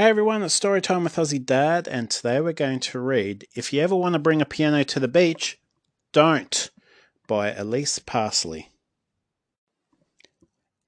[0.00, 3.82] Hey everyone, it's Storytime with Aussie Dad, and today we're going to read If You
[3.82, 5.60] Ever Want to Bring a Piano to the Beach,
[6.10, 6.70] Don't
[7.26, 8.70] by Elise Parsley.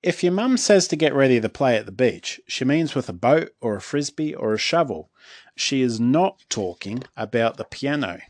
[0.03, 3.06] If your mum says to get ready to play at the beach, she means with
[3.11, 5.10] a boat or a frisbee or a shovel.
[5.54, 8.22] She is not talking about the piano.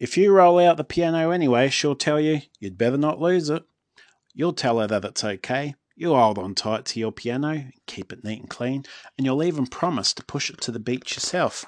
[0.00, 3.62] If you roll out the piano anyway, she'll tell you you'd better not lose it.
[4.34, 8.22] You'll tell her that it's okay, You'll hold on tight to your piano, keep it
[8.22, 8.84] neat and clean,
[9.16, 11.64] and you'll even promise to push it to the beach yourself.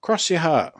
[0.00, 0.72] Cross your heart.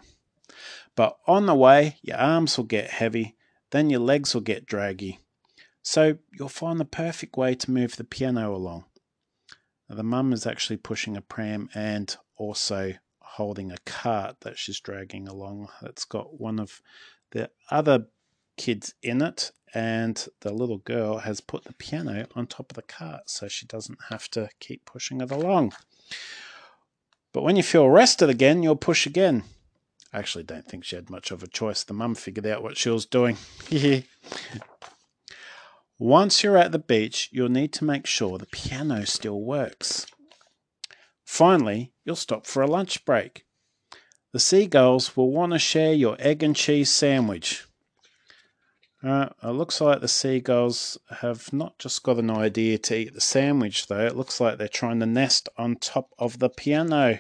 [0.96, 3.36] But on the way, your arms will get heavy,
[3.72, 5.18] then your legs will get draggy.
[5.82, 8.86] So you'll find the perfect way to move the piano along.
[9.91, 14.80] Now, the mum is actually pushing a pram and also holding a cart that she's
[14.80, 15.68] dragging along.
[15.82, 16.80] That's got one of
[17.32, 18.06] the other
[18.56, 22.82] kids in it, and the little girl has put the piano on top of the
[22.82, 25.72] cart so she doesn't have to keep pushing it along.
[27.32, 29.42] But when you feel rested again, you'll push again.
[30.12, 31.82] I actually don't think she had much of a choice.
[31.82, 33.36] The mum figured out what she was doing.
[35.98, 40.06] Once you're at the beach, you'll need to make sure the piano still works.
[41.25, 43.44] Finally, you'll stop for a lunch break.
[44.32, 47.64] The seagulls will want to share your egg and cheese sandwich.
[49.05, 53.20] Uh, it looks like the seagulls have not just got an idea to eat the
[53.20, 54.06] sandwich, though.
[54.06, 57.19] It looks like they're trying to nest on top of the piano.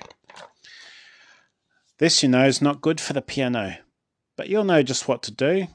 [1.98, 3.76] This, you know, is not good for the piano,
[4.34, 5.66] but you'll know just what to do.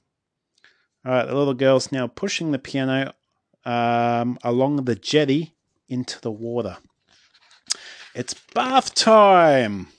[1.05, 3.13] All right, the little girl's now pushing the piano
[3.63, 5.53] um, along the jetty
[5.87, 6.77] into the water.
[8.15, 9.89] It's bath time!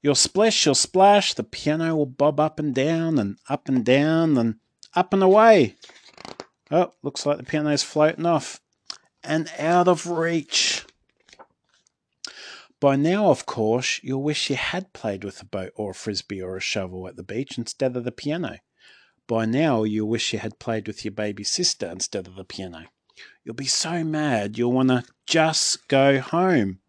[0.00, 4.38] You'll splish, you'll splash, the piano will bob up and down and up and down
[4.38, 4.56] and
[4.94, 5.76] up and away.
[6.70, 8.60] Oh, looks like the piano's floating off
[9.22, 10.84] and out of reach.
[12.80, 16.42] By now, of course, you'll wish you had played with a boat or a frisbee
[16.42, 18.58] or a shovel at the beach instead of the piano.
[19.26, 22.84] By now, you'll wish you had played with your baby sister instead of the piano.
[23.42, 26.80] You'll be so mad you'll want to just go home.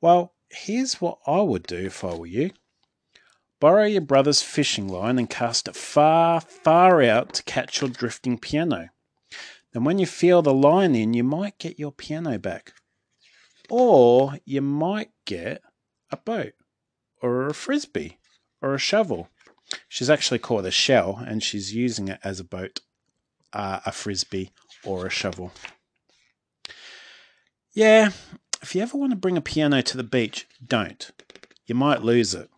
[0.00, 2.50] Well, here's what I would do if I were you.
[3.60, 8.38] Borrow your brother's fishing line and cast it far, far out to catch your drifting
[8.38, 8.90] piano.
[9.72, 12.72] Then, when you feel the line in, you might get your piano back.
[13.68, 15.62] Or you might get
[16.10, 16.52] a boat,
[17.20, 18.18] or a frisbee,
[18.62, 19.28] or a shovel.
[19.88, 22.80] She's actually caught a shell and she's using it as a boat,
[23.52, 24.52] uh, a frisbee,
[24.84, 25.52] or a shovel.
[27.72, 28.12] Yeah,
[28.62, 31.10] if you ever want to bring a piano to the beach, don't.
[31.66, 32.48] You might lose it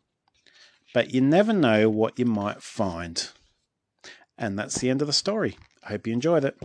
[0.92, 3.30] but you never know what you might find.
[4.36, 5.56] And that's the end of the story.
[5.84, 6.56] I hope you enjoyed it.